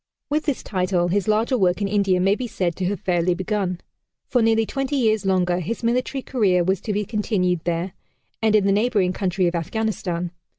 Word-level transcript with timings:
With 0.31 0.45
this 0.45 0.63
title 0.63 1.09
his 1.09 1.27
larger 1.27 1.59
work 1.59 1.79
in 1.79 1.87
India 1.87 2.19
may 2.19 2.33
be 2.33 2.47
said 2.47 2.75
to 2.77 2.85
have 2.85 2.99
fairly 3.01 3.35
begun. 3.35 3.79
For 4.25 4.41
nearly 4.41 4.65
twenty 4.65 4.95
years 4.95 5.27
longer 5.27 5.59
his 5.59 5.83
military 5.83 6.23
career 6.23 6.63
was 6.63 6.81
to 6.81 6.91
be 6.91 7.05
continued 7.05 7.59
there, 7.65 7.93
and 8.41 8.55
in 8.55 8.65
the 8.65 8.71
neighboring 8.71 9.13
country 9.13 9.45
of 9.45 9.53
Afghanistan. 9.53 10.31